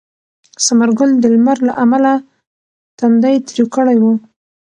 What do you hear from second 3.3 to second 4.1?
تریو کړی و.